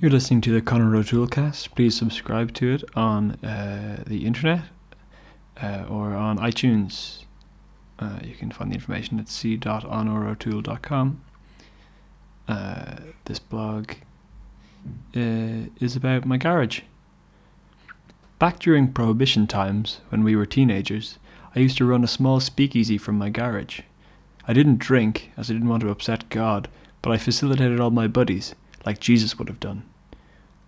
[0.00, 1.74] You're listening to the Conor O'Toole cast.
[1.74, 4.62] Please subscribe to it on uh, the internet
[5.60, 7.24] uh, or on iTunes.
[7.98, 11.20] Uh, you can find the information at conorotoole.com.
[12.46, 13.90] Uh, this blog
[15.16, 16.82] uh, is about my garage.
[18.38, 21.18] Back during Prohibition times, when we were teenagers,
[21.56, 23.80] I used to run a small speakeasy from my garage.
[24.46, 26.68] I didn't drink, as I didn't want to upset God,
[27.02, 28.54] but I facilitated all my buddies,
[28.88, 29.82] like Jesus would have done.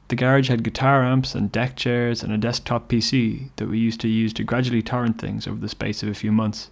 [0.09, 3.98] The garage had guitar amps and deck chairs and a desktop PC that we used
[4.02, 6.70] to use to gradually torrent things over the space of a few months.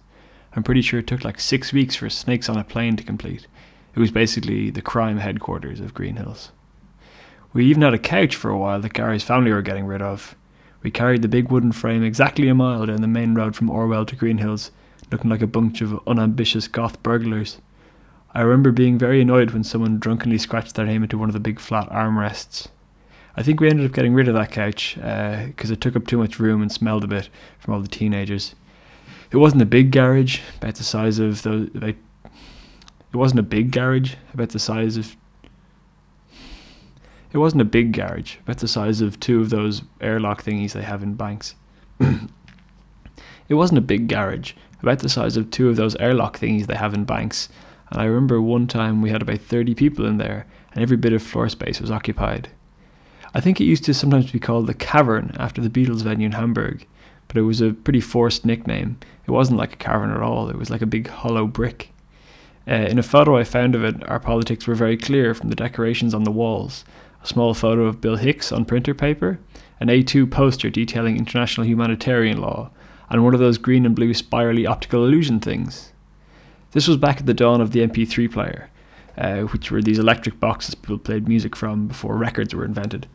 [0.53, 3.47] I'm pretty sure it took like six weeks for Snakes on a Plane to complete.
[3.95, 6.51] It was basically the crime headquarters of Green Hills.
[7.51, 10.35] We even had a couch for a while that Gary's family were getting rid of.
[10.83, 14.05] We carried the big wooden frame exactly a mile down the main road from Orwell
[14.05, 14.69] to Green Hills,
[15.11, 17.57] looking like a bunch of unambitious goth burglars.
[18.33, 21.39] I remember being very annoyed when someone drunkenly scratched their name into one of the
[21.39, 22.67] big flat armrests.
[23.35, 26.05] I think we ended up getting rid of that couch because uh, it took up
[26.05, 28.53] too much room and smelled a bit from all the teenagers.
[29.31, 31.69] It wasn't a big garage, about the size of those.
[31.73, 31.95] About,
[32.25, 35.15] it wasn't a big garage, about the size of.
[37.31, 40.81] It wasn't a big garage, about the size of two of those airlock thingies they
[40.81, 41.55] have in banks.
[41.99, 46.75] it wasn't a big garage, about the size of two of those airlock thingies they
[46.75, 47.49] have in banks.
[47.91, 51.13] And I remember one time we had about 30 people in there, and every bit
[51.13, 52.49] of floor space was occupied.
[53.33, 56.31] I think it used to sometimes be called the Cavern after the Beatles venue in
[56.33, 56.87] Hamburg,
[57.27, 58.97] but it was a pretty forced nickname.
[59.25, 61.91] It wasn't like a cavern at all, it was like a big hollow brick.
[62.67, 65.55] Uh, in a photo I found of it, our politics were very clear from the
[65.55, 66.85] decorations on the walls.
[67.23, 69.39] A small photo of Bill Hicks on printer paper,
[69.79, 72.71] an A2 poster detailing international humanitarian law,
[73.09, 75.93] and one of those green and blue spirally optical illusion things.
[76.71, 78.69] This was back at the dawn of the MP3 player,
[79.17, 83.07] uh, which were these electric boxes people played music from before records were invented.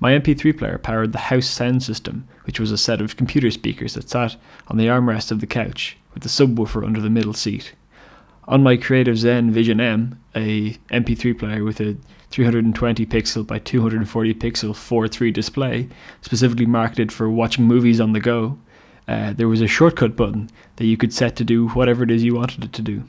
[0.00, 3.92] My MP3 player powered the house sound system, which was a set of computer speakers
[3.92, 4.36] that sat
[4.68, 7.74] on the armrest of the couch, with the subwoofer under the middle seat.
[8.44, 11.98] On my Creative Zen Vision M, a MP3 player with a
[12.30, 15.88] 320 pixel by 240 pixel 4.3 display,
[16.22, 18.56] specifically marketed for watching movies on the go,
[19.08, 22.22] uh, there was a shortcut button that you could set to do whatever it is
[22.22, 23.04] you wanted it to do.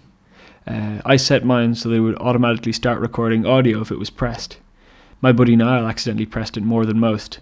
[0.66, 4.10] Uh, I set mine so that it would automatically start recording audio if it was
[4.10, 4.58] pressed.
[5.20, 7.40] My buddy Niall accidentally pressed it more than most.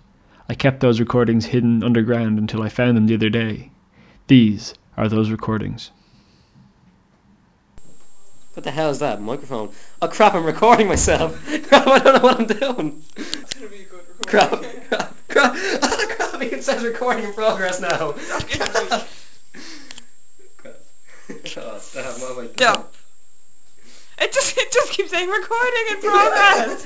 [0.50, 3.70] I kept those recordings hidden underground until I found them the other day.
[4.28, 5.92] These are those recordings.
[8.54, 9.22] What the hell is that?
[9.22, 9.70] Microphone.
[10.02, 11.40] Oh crap, I'm recording myself.
[11.68, 13.04] crap, I don't know what I'm doing.
[13.16, 14.72] It's gonna be a good recording.
[14.90, 16.08] Crap, crap, crap.
[16.48, 18.14] Oh crap, it says recording in progress now.
[21.60, 22.50] oh, damn, what am I doing?
[22.60, 22.84] Yeah.
[24.20, 26.86] It just it just keeps saying recording in progress.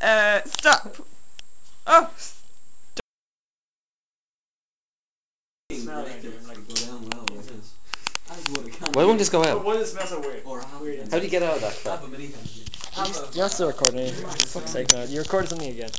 [0.00, 0.96] uh, stop.
[1.86, 2.10] Oh,
[8.94, 9.64] Why won't this go out?
[9.64, 10.42] Why does it smell so weird?
[11.10, 12.02] How do you get out of that crap?
[13.34, 14.12] You're still recording.
[14.12, 15.02] For fuck's sake, now.
[15.04, 15.90] You recorded something again.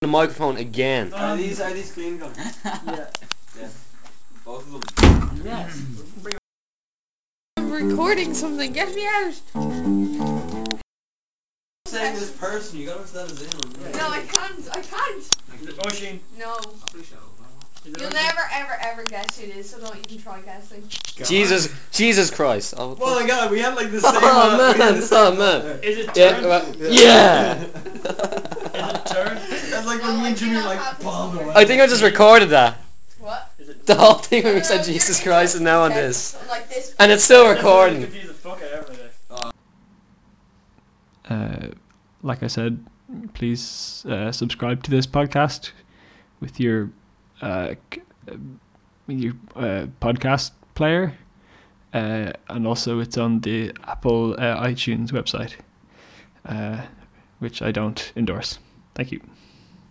[0.00, 1.12] The microphone again.
[1.12, 2.34] Are these are these clean guns?
[2.64, 3.06] Yeah.
[3.60, 3.68] Yeah.
[4.46, 5.42] Both of them.
[5.44, 5.78] Yes.
[7.58, 8.72] I'm recording something.
[8.72, 9.34] Get me out.
[11.84, 13.92] Saying this person, you gotta understand his in.
[13.92, 14.68] No, I can't.
[14.72, 15.86] I can't.
[15.86, 16.20] Oisin.
[16.38, 16.56] No.
[17.84, 20.86] You'll never, ever, ever guess who it is, so don't even try guessing.
[21.24, 22.74] Jesus, Jesus Christ.
[22.76, 24.12] Oh, Oh my god, we had like the same.
[24.14, 25.80] Oh, uh, we had man, the oh, man.
[25.82, 26.76] Is it yeah, turned?
[26.78, 27.54] yeah.
[27.64, 27.70] Is
[28.04, 29.40] it turned?
[29.70, 31.52] That's like when me I and Jimmy were like have bombed away.
[31.54, 32.78] I think I just recorded that.
[33.18, 33.50] What?
[33.86, 36.16] The whole thing when we said Jesus Christ and now on this.
[36.18, 36.94] so Like this.
[36.98, 38.02] And it's still recording.
[38.02, 39.06] Confuse the fuck out of everything.
[41.28, 41.68] Uh,
[42.22, 42.84] like I said,
[43.34, 45.70] please uh, subscribe to this podcast
[46.40, 46.90] with your
[47.40, 48.34] uh, c- uh,
[49.06, 51.14] your uh, podcast player,
[51.94, 55.54] uh, and also it's on the Apple uh, iTunes website,
[56.46, 56.82] uh,
[57.38, 58.58] which I don't endorse.
[58.94, 59.20] Thank you.